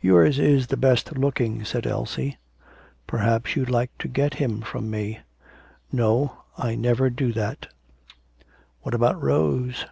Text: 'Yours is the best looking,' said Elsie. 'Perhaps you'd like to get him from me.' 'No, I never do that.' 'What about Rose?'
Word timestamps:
'Yours 0.00 0.40
is 0.40 0.66
the 0.66 0.76
best 0.76 1.16
looking,' 1.16 1.64
said 1.64 1.86
Elsie. 1.86 2.36
'Perhaps 3.06 3.54
you'd 3.54 3.70
like 3.70 3.96
to 4.00 4.08
get 4.08 4.34
him 4.42 4.60
from 4.60 4.90
me.' 4.90 5.20
'No, 5.92 6.38
I 6.56 6.74
never 6.74 7.10
do 7.10 7.32
that.' 7.32 7.68
'What 8.82 8.94
about 8.96 9.22
Rose?' 9.22 9.86